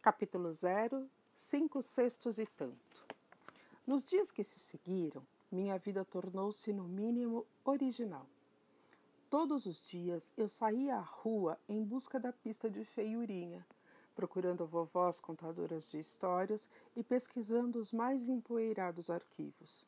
Capítulo 0.00 0.54
0 0.54 1.10
Cinco 1.34 1.82
sextos 1.82 2.38
e 2.38 2.46
tanto. 2.46 3.04
Nos 3.84 4.04
dias 4.04 4.30
que 4.30 4.44
se 4.44 4.60
seguiram, 4.60 5.26
minha 5.50 5.76
vida 5.76 6.04
tornou-se, 6.04 6.72
no 6.72 6.84
mínimo, 6.84 7.44
original. 7.64 8.24
Todos 9.28 9.66
os 9.66 9.82
dias 9.82 10.32
eu 10.36 10.48
saía 10.48 10.94
à 10.94 11.00
rua 11.00 11.58
em 11.68 11.82
busca 11.82 12.20
da 12.20 12.32
pista 12.32 12.70
de 12.70 12.84
feiurinha, 12.84 13.66
procurando 14.14 14.64
vovós 14.64 15.18
contadoras 15.18 15.90
de 15.90 15.98
histórias 15.98 16.70
e 16.94 17.02
pesquisando 17.02 17.80
os 17.80 17.92
mais 17.92 18.28
empoeirados 18.28 19.10
arquivos. 19.10 19.84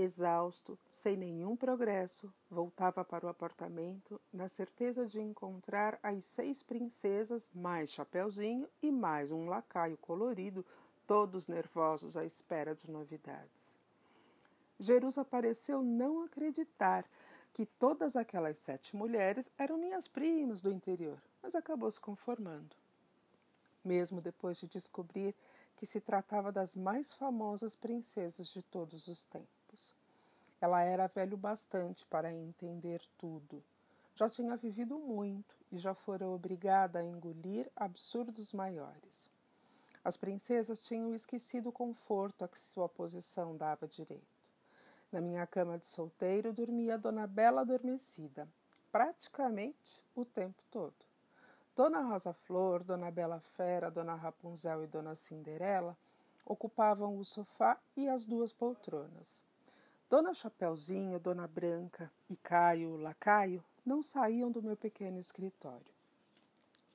Exausto, 0.00 0.78
sem 0.92 1.16
nenhum 1.16 1.56
progresso, 1.56 2.32
voltava 2.48 3.04
para 3.04 3.26
o 3.26 3.28
apartamento 3.28 4.20
na 4.32 4.46
certeza 4.46 5.04
de 5.04 5.20
encontrar 5.20 5.98
as 6.00 6.24
seis 6.24 6.62
princesas, 6.62 7.50
mais 7.52 7.90
Chapeuzinho 7.90 8.68
e 8.80 8.92
mais 8.92 9.32
um 9.32 9.46
lacaio 9.46 9.96
colorido, 9.96 10.64
todos 11.04 11.48
nervosos 11.48 12.16
à 12.16 12.24
espera 12.24 12.76
de 12.76 12.88
novidades. 12.88 13.76
Jerusa 14.78 15.24
pareceu 15.24 15.82
não 15.82 16.22
acreditar 16.22 17.04
que 17.52 17.66
todas 17.66 18.14
aquelas 18.14 18.56
sete 18.58 18.94
mulheres 18.94 19.50
eram 19.58 19.76
minhas 19.76 20.06
primas 20.06 20.60
do 20.60 20.70
interior, 20.70 21.20
mas 21.42 21.56
acabou 21.56 21.90
se 21.90 21.98
conformando. 21.98 22.76
Mesmo 23.84 24.20
depois 24.20 24.58
de 24.58 24.68
descobrir 24.68 25.34
que 25.74 25.84
se 25.84 26.00
tratava 26.00 26.52
das 26.52 26.76
mais 26.76 27.12
famosas 27.12 27.74
princesas 27.74 28.46
de 28.46 28.62
todos 28.62 29.08
os 29.08 29.24
tempos. 29.24 29.57
Ela 30.60 30.82
era 30.82 31.06
velho 31.06 31.36
bastante 31.36 32.04
para 32.06 32.32
entender 32.32 33.00
tudo. 33.16 33.62
Já 34.14 34.28
tinha 34.28 34.56
vivido 34.56 34.98
muito 34.98 35.56
e 35.70 35.78
já 35.78 35.94
fora 35.94 36.28
obrigada 36.28 36.98
a 36.98 37.04
engolir 37.04 37.70
absurdos 37.76 38.52
maiores. 38.52 39.30
As 40.04 40.16
princesas 40.16 40.80
tinham 40.80 41.14
esquecido 41.14 41.68
o 41.68 41.72
conforto 41.72 42.44
a 42.44 42.48
que 42.48 42.58
sua 42.58 42.88
posição 42.88 43.56
dava 43.56 43.86
direito. 43.86 44.26
Na 45.12 45.20
minha 45.20 45.46
cama 45.46 45.78
de 45.78 45.86
solteiro 45.86 46.52
dormia 46.52 46.98
Dona 46.98 47.26
Bela 47.26 47.60
adormecida, 47.60 48.48
praticamente 48.90 50.02
o 50.14 50.24
tempo 50.24 50.62
todo. 50.70 50.94
Dona 51.76 52.00
Rosa 52.00 52.32
Flor, 52.32 52.82
Dona 52.82 53.10
Bela 53.10 53.38
Fera, 53.38 53.90
Dona 53.90 54.16
Rapunzel 54.16 54.82
e 54.82 54.86
Dona 54.88 55.14
Cinderela 55.14 55.96
ocupavam 56.44 57.16
o 57.18 57.24
sofá 57.24 57.78
e 57.96 58.08
as 58.08 58.24
duas 58.24 58.52
poltronas. 58.52 59.46
Dona 60.10 60.32
Chapeuzinho, 60.32 61.18
Dona 61.18 61.46
Branca 61.46 62.10
e 62.30 62.36
Caio, 62.36 62.96
Lacaio, 62.96 63.62
não 63.84 64.02
saíam 64.02 64.50
do 64.50 64.62
meu 64.62 64.74
pequeno 64.74 65.18
escritório. 65.18 65.92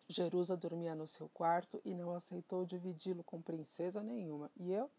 Jerusa 0.07 0.57
dormia 0.57 0.95
no 0.95 1.07
seu 1.07 1.29
quarto 1.29 1.79
e 1.85 1.93
não 1.93 2.15
aceitou 2.15 2.65
dividi-lo 2.65 3.23
com 3.23 3.39
princesa 3.39 4.01
nenhuma. 4.01 4.49
E 4.57 4.71
eu? 4.71 4.89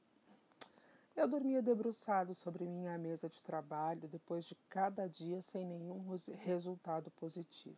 Eu 1.16 1.26
dormia 1.26 1.60
debruçado 1.60 2.36
sobre 2.36 2.64
minha 2.68 2.96
mesa 2.96 3.28
de 3.28 3.42
trabalho 3.42 4.08
depois 4.08 4.44
de 4.44 4.54
cada 4.68 5.08
dia 5.08 5.42
sem 5.42 5.66
nenhum 5.66 6.04
resultado 6.38 7.10
positivo. 7.12 7.76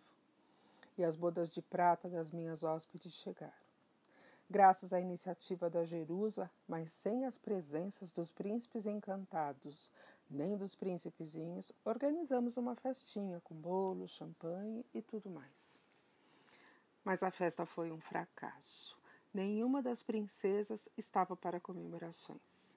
E 0.99 1.05
as 1.05 1.17
bodas 1.17 1.49
de 1.49 1.63
prata 1.63 2.11
das 2.11 2.31
minhas 2.31 2.63
hóspedes 2.63 3.15
chegaram. 3.15 3.67
Graças 4.49 4.93
à 4.93 5.01
iniciativa 5.01 5.69
da 5.69 5.85
Jerusa, 5.85 6.49
mas 6.69 6.93
sem 6.93 7.25
as 7.25 7.37
presenças 7.37 8.13
dos 8.13 8.31
príncipes 8.31 8.87
encantados, 8.87 9.91
nem 10.31 10.57
dos 10.57 10.75
príncipezinhos, 10.75 11.73
organizamos 11.85 12.57
uma 12.57 12.75
festinha 12.75 13.41
com 13.41 13.55
bolo, 13.55 14.09
champanhe 14.09 14.85
e 14.93 15.01
tudo 15.01 15.31
mais. 15.31 15.79
Mas 17.05 17.23
a 17.23 17.31
festa 17.31 17.65
foi 17.65 17.91
um 17.93 18.01
fracasso. 18.01 18.97
Nenhuma 19.33 19.83
das 19.83 20.03
princesas 20.03 20.89
estava 20.97 21.37
para 21.37 21.61
comemorações. 21.61 22.75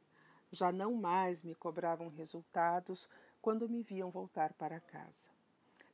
Já 0.51 0.71
não 0.71 0.93
mais 0.93 1.41
me 1.41 1.55
cobravam 1.55 2.09
resultados 2.09 3.07
quando 3.41 3.69
me 3.69 3.81
viam 3.81 4.11
voltar 4.11 4.53
para 4.53 4.79
casa. 4.79 5.29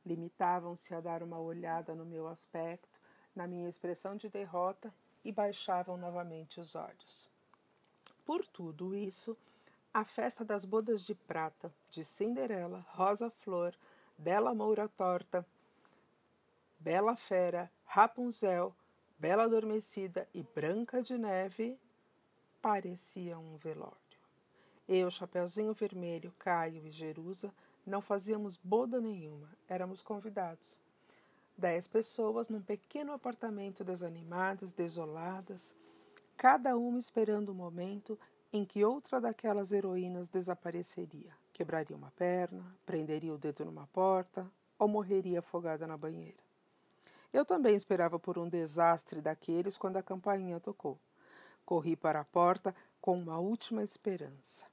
Limitavam-se 0.04 0.94
a 0.94 1.00
dar 1.00 1.22
uma 1.22 1.38
olhada 1.38 1.94
no 1.94 2.04
meu 2.04 2.26
aspecto, 2.28 3.00
na 3.34 3.46
minha 3.46 3.68
expressão 3.68 4.16
de 4.16 4.28
derrota 4.28 4.92
e 5.24 5.32
baixavam 5.32 5.96
novamente 5.96 6.60
os 6.60 6.74
olhos. 6.74 7.28
Por 8.24 8.46
tudo 8.46 8.94
isso, 8.94 9.36
a 9.96 10.04
festa 10.04 10.44
das 10.44 10.66
bodas 10.66 11.00
de 11.06 11.14
prata 11.14 11.72
de 11.88 12.04
Cinderela, 12.04 12.84
Rosa 12.90 13.30
Flor, 13.30 13.74
Della 14.18 14.54
Moura 14.54 14.90
Torta, 14.90 15.42
Bela 16.78 17.16
Fera, 17.16 17.72
Rapunzel, 17.86 18.76
Bela 19.18 19.44
Adormecida 19.44 20.28
e 20.34 20.42
Branca 20.42 21.02
de 21.02 21.16
Neve 21.16 21.80
parecia 22.60 23.38
um 23.38 23.56
velório. 23.56 23.96
Eu, 24.86 25.10
Chapeuzinho 25.10 25.72
Vermelho, 25.72 26.30
Caio 26.38 26.86
e 26.86 26.90
Jerusa 26.90 27.50
não 27.86 28.02
fazíamos 28.02 28.58
boda 28.58 29.00
nenhuma, 29.00 29.48
éramos 29.66 30.02
convidados. 30.02 30.78
Dez 31.56 31.88
pessoas 31.88 32.50
num 32.50 32.60
pequeno 32.60 33.14
apartamento 33.14 33.82
desanimadas, 33.82 34.74
desoladas, 34.74 35.74
cada 36.36 36.76
uma 36.76 36.98
esperando 36.98 37.48
o 37.48 37.54
momento 37.54 38.18
em 38.56 38.64
que 38.64 38.84
outra 38.84 39.20
daquelas 39.20 39.70
heroínas 39.72 40.28
desapareceria. 40.28 41.32
Quebraria 41.52 41.96
uma 41.96 42.10
perna, 42.12 42.64
prenderia 42.84 43.32
o 43.32 43.38
dedo 43.38 43.64
numa 43.64 43.86
porta 43.88 44.50
ou 44.78 44.88
morreria 44.88 45.40
afogada 45.40 45.86
na 45.86 45.96
banheira. 45.96 46.44
Eu 47.32 47.44
também 47.44 47.74
esperava 47.74 48.18
por 48.18 48.38
um 48.38 48.48
desastre 48.48 49.20
daqueles 49.20 49.76
quando 49.76 49.98
a 49.98 50.02
campainha 50.02 50.58
tocou. 50.58 50.98
Corri 51.64 51.96
para 51.96 52.20
a 52.20 52.24
porta 52.24 52.74
com 53.00 53.18
uma 53.18 53.38
última 53.38 53.82
esperança. 53.82 54.64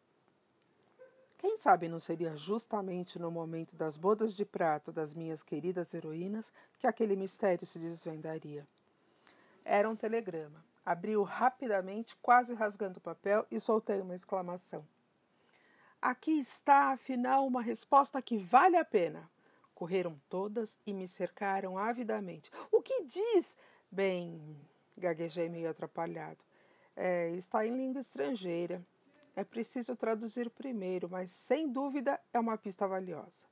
Quem 1.38 1.58
sabe 1.58 1.90
não 1.90 2.00
seria 2.00 2.38
justamente 2.38 3.20
no 3.20 3.30
momento 3.30 3.76
das 3.76 3.98
bodas 3.98 4.34
de 4.34 4.46
prata 4.46 4.94
das 4.94 5.14
minhas 5.14 5.44
queridas 5.44 5.94
heroínas 5.94 6.54
que 6.80 6.88
aquele 6.88 7.18
mistério 7.18 7.68
se 7.68 7.80
desvendaria. 7.80 8.66
Era 9.66 9.90
um 9.90 9.96
telegrama. 9.96 10.64
Abriu 10.86 11.24
rapidamente, 11.24 12.16
quase 12.22 12.54
rasgando 12.54 12.98
o 12.98 13.02
papel, 13.02 13.46
e 13.50 13.60
soltei 13.60 14.02
uma 14.02 14.16
exclamação. 14.16 14.86
Aqui 16.02 16.32
está, 16.32 16.92
afinal, 16.92 17.48
uma 17.48 17.62
resposta 17.62 18.22
que 18.22 18.38
vale 18.38 18.76
a 18.76 18.84
pena. 18.84 19.30
Correram 19.74 20.20
todas 20.30 20.78
e 20.86 20.94
me 20.94 21.08
cercaram 21.08 21.78
avidamente. 21.78 22.52
O 22.72 22.82
que 22.82 23.04
diz? 23.04 23.56
Bem, 23.90 24.58
gaguejei 24.98 25.48
meio 25.48 25.70
atrapalhado. 25.70 26.44
É, 26.96 27.30
está 27.32 27.66
em 27.66 27.76
língua 27.76 28.02
estrangeira. 28.02 28.86
É 29.36 29.44
preciso 29.44 29.96
traduzir 29.96 30.50
primeiro, 30.50 31.10
mas 31.10 31.32
sem 31.32 31.68
dúvida 31.72 32.20
é 32.34 32.40
uma 32.40 32.58
pista 32.58 32.88
valiosa. 32.88 33.46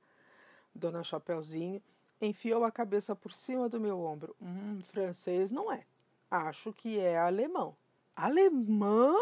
Dona 0.75 1.03
Chapeuzinho 1.03 1.81
enfiou 2.22 2.64
a 2.64 2.72
cabeça 2.72 3.16
por 3.16 3.34
cima 3.34 3.68
do 3.68 3.80
meu 3.80 4.00
ombro. 4.00 4.36
Hum, 4.41 4.80
francês 4.84 5.52
não 5.52 5.72
é. 5.72 5.86
Acho 6.31 6.72
que 6.72 6.97
é 6.97 7.19
alemão. 7.19 7.75
Alemão? 8.16 9.19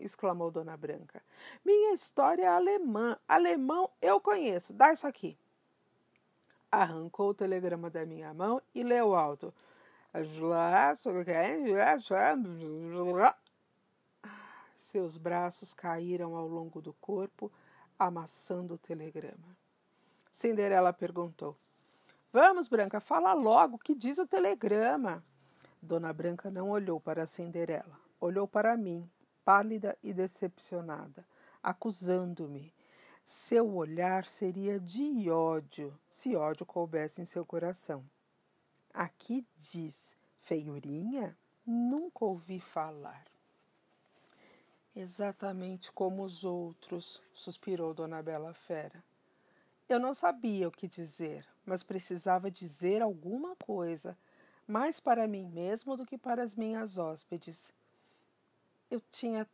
exclamou 0.00 0.50
Dona 0.50 0.76
Branca. 0.76 1.22
Minha 1.64 1.94
história 1.94 2.42
é 2.42 2.48
alemã. 2.48 3.16
Alemão 3.28 3.88
eu 4.00 4.20
conheço. 4.20 4.74
Dá 4.74 4.92
isso 4.92 5.06
aqui. 5.06 5.38
Arrancou 6.70 7.30
o 7.30 7.34
telegrama 7.34 7.88
da 7.88 8.04
minha 8.04 8.34
mão 8.34 8.60
e 8.74 8.82
leu 8.82 9.14
alto. 9.14 9.54
Seus 14.76 15.16
braços 15.16 15.72
caíram 15.72 16.34
ao 16.34 16.48
longo 16.48 16.82
do 16.82 16.92
corpo, 16.94 17.52
amassando 17.96 18.74
o 18.74 18.78
telegrama. 18.78 19.56
Cinderela 20.30 20.92
perguntou: 20.92 21.56
Vamos, 22.32 22.68
Branca, 22.68 23.00
fala 23.00 23.32
logo, 23.32 23.76
o 23.76 23.78
que 23.78 23.94
diz 23.94 24.18
o 24.18 24.26
telegrama? 24.26 25.24
Dona 25.82 26.12
Branca 26.12 26.48
não 26.48 26.70
olhou 26.70 27.00
para 27.00 27.26
Cinderela, 27.26 27.98
olhou 28.20 28.46
para 28.46 28.76
mim, 28.76 29.10
pálida 29.44 29.98
e 30.00 30.12
decepcionada, 30.12 31.26
acusando-me. 31.60 32.72
Seu 33.24 33.74
olhar 33.74 34.24
seria 34.24 34.78
de 34.78 35.28
ódio, 35.28 35.98
se 36.08 36.36
ódio 36.36 36.64
coubesse 36.64 37.20
em 37.20 37.26
seu 37.26 37.44
coração. 37.44 38.04
Aqui 38.94 39.44
diz 39.56 40.16
feiurinha? 40.38 41.36
Nunca 41.66 42.24
ouvi 42.24 42.60
falar. 42.60 43.24
Exatamente 44.94 45.90
como 45.90 46.22
os 46.22 46.44
outros, 46.44 47.20
suspirou 47.32 47.92
Dona 47.92 48.22
Bela 48.22 48.54
Fera. 48.54 49.02
Eu 49.88 49.98
não 49.98 50.14
sabia 50.14 50.68
o 50.68 50.72
que 50.72 50.86
dizer, 50.86 51.44
mas 51.66 51.82
precisava 51.82 52.50
dizer 52.50 53.02
alguma 53.02 53.56
coisa 53.56 54.16
mais 54.66 55.00
para 55.00 55.26
mim 55.26 55.46
mesmo 55.48 55.96
do 55.96 56.06
que 56.06 56.16
para 56.16 56.42
as 56.42 56.54
minhas 56.54 56.98
hóspedes. 56.98 57.72
Eu 58.90 59.00
tinha 59.10 59.48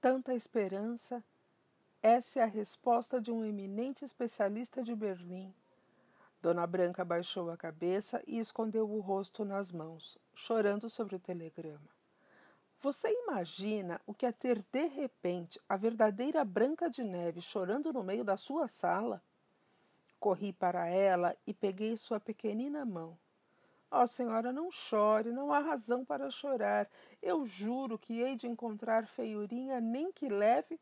tanta 0.00 0.34
esperança. 0.34 1.22
Essa 2.02 2.40
é 2.40 2.42
a 2.42 2.46
resposta 2.46 3.20
de 3.20 3.30
um 3.30 3.44
eminente 3.44 4.04
especialista 4.04 4.82
de 4.82 4.94
Berlim. 4.94 5.54
Dona 6.42 6.66
Branca 6.66 7.04
baixou 7.04 7.50
a 7.50 7.56
cabeça 7.56 8.22
e 8.26 8.38
escondeu 8.38 8.90
o 8.90 9.00
rosto 9.00 9.44
nas 9.44 9.70
mãos, 9.70 10.16
chorando 10.34 10.88
sobre 10.88 11.16
o 11.16 11.18
telegrama. 11.18 11.88
Você 12.80 13.12
imagina 13.24 14.00
o 14.06 14.14
que 14.14 14.24
é 14.24 14.32
ter 14.32 14.64
de 14.72 14.86
repente 14.86 15.60
a 15.68 15.76
verdadeira 15.76 16.42
Branca 16.42 16.88
de 16.88 17.04
Neve 17.04 17.42
chorando 17.42 17.92
no 17.92 18.02
meio 18.02 18.24
da 18.24 18.38
sua 18.38 18.66
sala? 18.68 19.22
Corri 20.18 20.50
para 20.50 20.86
ela 20.86 21.36
e 21.46 21.52
peguei 21.52 21.94
sua 21.98 22.18
pequenina 22.18 22.86
mão. 22.86 23.18
Ó 23.90 24.02
oh, 24.02 24.06
senhora, 24.06 24.52
não 24.52 24.70
chore, 24.70 25.32
não 25.32 25.52
há 25.52 25.58
razão 25.58 26.04
para 26.04 26.30
chorar. 26.30 26.88
Eu 27.20 27.44
juro 27.44 27.98
que 27.98 28.20
hei 28.20 28.36
de 28.36 28.46
encontrar 28.46 29.06
feiurinha 29.06 29.80
nem 29.80 30.12
que 30.12 30.28
leve 30.28 30.78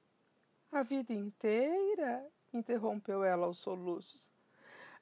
a 0.70 0.82
vida 0.82 1.12
inteira, 1.12 2.24
interrompeu 2.52 3.24
ela 3.24 3.46
aos 3.46 3.58
soluços. 3.58 4.30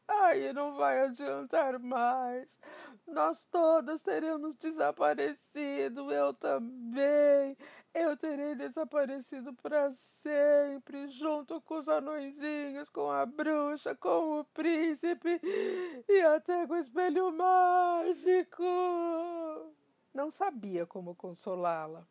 Ai, 0.09 0.53
não 0.53 0.77
vai 0.77 1.01
adiantar 1.01 1.79
mais. 1.79 2.61
Nós 3.07 3.45
todas 3.45 4.03
teremos 4.03 4.57
desaparecido, 4.57 6.13
eu 6.13 6.33
também. 6.33 7.46
Eu 7.99 8.15
terei 8.15 8.55
desaparecido 8.55 9.55
para 9.55 9.91
sempre, 9.91 11.09
junto 11.09 11.63
com 11.63 11.79
os 11.79 11.89
anõezinhos, 11.89 12.91
com 12.91 13.11
a 13.11 13.25
bruxa, 13.25 13.95
com 13.95 14.41
o 14.41 14.45
príncipe 14.45 15.41
e 16.07 16.21
até 16.21 16.67
com 16.67 16.75
o 16.75 16.77
espelho 16.77 17.33
mágico. 17.33 18.63
Não 20.13 20.31
sabia 20.31 20.85
como 20.85 21.15
consolá-la, 21.15 22.07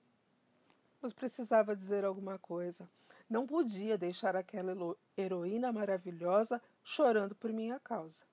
mas 1.00 1.14
precisava 1.14 1.76
dizer 1.76 2.04
alguma 2.04 2.40
coisa. 2.40 2.90
Não 3.30 3.46
podia 3.46 3.96
deixar 3.96 4.36
aquela 4.36 4.98
heroína 5.16 5.72
maravilhosa 5.72 6.60
chorando 6.84 7.36
por 7.36 7.54
minha 7.54 7.80
causa. 7.80 8.24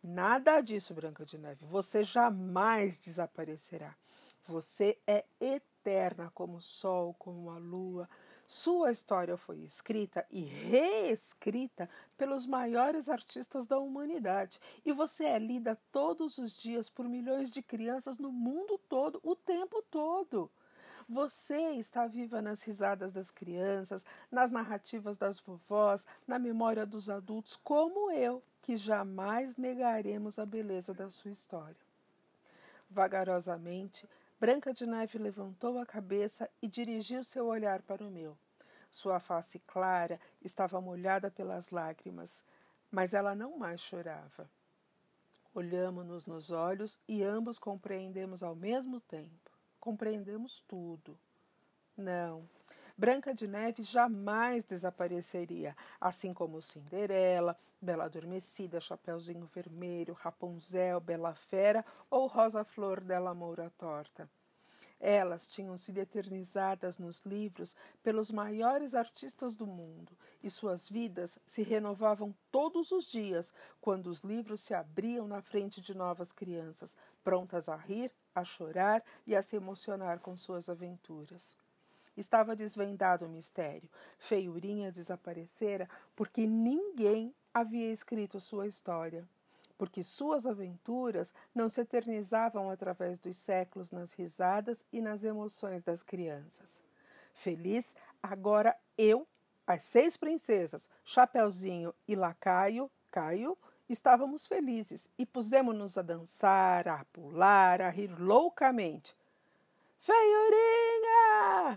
Nada 0.00 0.60
disso, 0.60 0.94
Branca 0.94 1.26
de 1.26 1.38
Neve. 1.38 1.64
Você 1.64 2.04
jamais 2.04 3.00
desaparecerá. 3.00 3.96
Você 4.44 4.96
é 5.08 5.24
eterna 5.40 5.67
como 6.34 6.56
o 6.56 6.60
sol, 6.60 7.14
como 7.18 7.50
a 7.50 7.58
lua. 7.58 8.08
Sua 8.46 8.90
história 8.90 9.36
foi 9.36 9.58
escrita 9.58 10.24
e 10.30 10.40
reescrita 10.40 11.88
pelos 12.16 12.46
maiores 12.46 13.08
artistas 13.08 13.66
da 13.66 13.78
humanidade. 13.78 14.58
E 14.86 14.92
você 14.92 15.24
é 15.24 15.38
lida 15.38 15.78
todos 15.92 16.38
os 16.38 16.52
dias 16.52 16.88
por 16.88 17.06
milhões 17.06 17.50
de 17.50 17.60
crianças 17.60 18.18
no 18.18 18.32
mundo 18.32 18.78
todo, 18.88 19.20
o 19.22 19.36
tempo 19.36 19.82
todo. 19.90 20.50
Você 21.08 21.72
está 21.72 22.06
viva 22.06 22.42
nas 22.42 22.62
risadas 22.62 23.12
das 23.14 23.30
crianças, 23.30 24.04
nas 24.30 24.50
narrativas 24.50 25.16
das 25.16 25.40
vovós, 25.40 26.06
na 26.26 26.38
memória 26.38 26.84
dos 26.84 27.08
adultos, 27.08 27.56
como 27.56 28.10
eu, 28.10 28.42
que 28.62 28.76
jamais 28.76 29.56
negaremos 29.56 30.38
a 30.38 30.44
beleza 30.44 30.92
da 30.92 31.08
sua 31.08 31.30
história. 31.30 31.76
Vagarosamente, 32.90 34.06
Branca 34.40 34.72
de 34.72 34.86
Neve 34.86 35.18
levantou 35.18 35.78
a 35.78 35.86
cabeça 35.86 36.48
e 36.62 36.68
dirigiu 36.68 37.24
seu 37.24 37.46
olhar 37.46 37.82
para 37.82 38.04
o 38.04 38.10
meu. 38.10 38.36
Sua 38.90 39.18
face 39.20 39.58
clara 39.60 40.20
estava 40.40 40.80
molhada 40.80 41.30
pelas 41.30 41.70
lágrimas, 41.70 42.44
mas 42.90 43.14
ela 43.14 43.34
não 43.34 43.58
mais 43.58 43.80
chorava. 43.80 44.48
Olhamos-nos 45.54 46.26
nos 46.26 46.50
olhos 46.50 47.00
e 47.08 47.22
ambos 47.22 47.58
compreendemos 47.58 48.42
ao 48.42 48.54
mesmo 48.54 49.00
tempo 49.00 49.58
compreendemos 49.88 50.62
tudo. 50.68 51.18
Não, 51.96 52.48
Branca 52.98 53.32
de 53.32 53.46
Neve 53.46 53.84
jamais 53.84 54.64
desapareceria, 54.64 55.76
assim 56.00 56.34
como 56.34 56.60
Cinderela, 56.60 57.56
Bela 57.80 58.06
Adormecida, 58.06 58.80
Chapeuzinho 58.80 59.46
Vermelho, 59.54 60.14
Rapunzel, 60.14 60.98
Bela 60.98 61.32
Fera 61.32 61.84
ou 62.10 62.26
Rosa 62.26 62.64
Flor 62.64 63.00
della 63.00 63.32
Moura 63.32 63.70
Torta. 63.78 64.28
Elas 64.98 65.46
tinham 65.46 65.78
sido 65.78 65.98
eternizadas 65.98 66.98
nos 66.98 67.20
livros 67.20 67.76
pelos 68.02 68.32
maiores 68.32 68.96
artistas 68.96 69.54
do 69.54 69.64
mundo, 69.64 70.10
e 70.42 70.50
suas 70.50 70.88
vidas 70.88 71.38
se 71.46 71.62
renovavam 71.62 72.34
todos 72.50 72.90
os 72.90 73.08
dias 73.08 73.54
quando 73.80 74.08
os 74.08 74.22
livros 74.22 74.60
se 74.60 74.74
abriam 74.74 75.28
na 75.28 75.40
frente 75.40 75.80
de 75.80 75.94
novas 75.94 76.32
crianças, 76.32 76.96
prontas 77.22 77.68
a 77.68 77.76
rir, 77.76 78.10
a 78.34 78.42
chorar 78.42 79.04
e 79.24 79.36
a 79.36 79.40
se 79.40 79.54
emocionar 79.54 80.18
com 80.18 80.36
suas 80.36 80.68
aventuras. 80.68 81.56
Estava 82.18 82.54
desvendado 82.54 83.24
o 83.24 83.28
mistério. 83.28 83.88
Feiurinha 84.18 84.92
desaparecera 84.92 85.88
porque 86.14 86.46
ninguém 86.46 87.34
havia 87.54 87.92
escrito 87.92 88.40
sua 88.40 88.66
história 88.66 89.26
porque 89.78 90.02
suas 90.02 90.44
aventuras 90.44 91.32
não 91.54 91.68
se 91.68 91.80
eternizavam 91.80 92.68
através 92.68 93.16
dos 93.20 93.36
séculos 93.36 93.92
nas 93.92 94.12
risadas 94.12 94.84
e 94.92 95.00
nas 95.00 95.22
emoções 95.22 95.84
das 95.84 96.02
crianças. 96.02 96.82
Feliz, 97.32 97.94
agora 98.20 98.76
eu, 98.98 99.26
as 99.64 99.82
seis 99.82 100.16
princesas, 100.16 100.88
Chapeuzinho 101.04 101.94
e 102.08 102.16
Lacaio, 102.16 102.90
Caio, 103.12 103.56
estávamos 103.88 104.46
felizes 104.46 105.08
e 105.16 105.24
pusemos-nos 105.24 105.96
a 105.96 106.02
dançar, 106.02 106.88
a 106.88 107.04
pular, 107.12 107.80
a 107.80 107.88
rir 107.88 108.10
loucamente. 108.20 109.16
Feiurinha! 110.00 110.97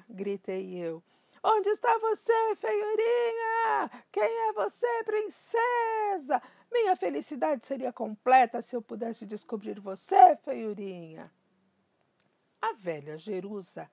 Gritei 0.10 0.76
eu. 0.78 1.04
Onde 1.44 1.70
está 1.70 1.98
você, 1.98 2.56
feiurinha? 2.56 3.90
Quem 4.12 4.24
é 4.24 4.54
você, 4.54 5.04
princesa? 5.04 6.42
Minha 6.72 6.96
felicidade 6.96 7.66
seria 7.66 7.92
completa 7.92 8.62
se 8.62 8.76
eu 8.76 8.82
pudesse 8.82 9.26
descobrir 9.26 9.80
você, 9.80 10.36
feiurinha. 10.38 11.24
A 12.62 12.74
velha 12.74 13.18
Jerusa 13.18 13.90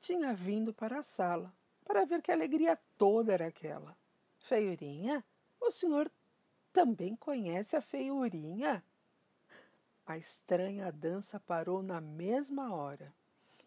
tinha 0.00 0.32
vindo 0.32 0.72
para 0.72 1.00
a 1.00 1.02
sala 1.02 1.52
para 1.84 2.06
ver 2.06 2.22
que 2.22 2.32
alegria 2.32 2.78
toda 2.96 3.34
era 3.34 3.46
aquela. 3.48 3.94
Feiurinha, 4.38 5.22
o 5.60 5.70
senhor 5.70 6.10
também 6.72 7.14
conhece 7.14 7.76
a 7.76 7.82
feiurinha? 7.82 8.82
A 10.06 10.16
estranha 10.16 10.90
dança 10.90 11.38
parou 11.38 11.82
na 11.82 12.00
mesma 12.00 12.74
hora 12.74 13.12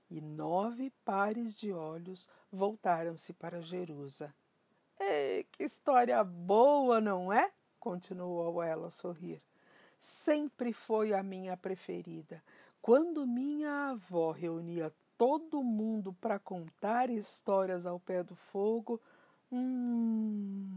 e 0.09 0.21
nove 0.21 0.91
pares 1.03 1.55
de 1.55 1.71
olhos 1.71 2.27
voltaram-se 2.51 3.33
para 3.33 3.61
Jerusa. 3.61 4.33
Ei, 4.99 5.43
que 5.51 5.63
história 5.63 6.23
boa, 6.23 6.99
não 6.99 7.31
é? 7.31 7.51
continuou 7.79 8.61
ela 8.61 8.87
a 8.87 8.91
sorrir. 8.91 9.41
Sempre 10.01 10.73
foi 10.73 11.13
a 11.13 11.23
minha 11.23 11.55
preferida. 11.55 12.43
Quando 12.81 13.25
minha 13.25 13.91
avó 13.91 14.31
reunia 14.31 14.93
todo 15.17 15.63
mundo 15.63 16.13
para 16.13 16.37
contar 16.37 17.09
histórias 17.09 17.85
ao 17.85 17.99
pé 17.99 18.23
do 18.23 18.35
fogo, 18.35 19.01
hum, 19.51 20.69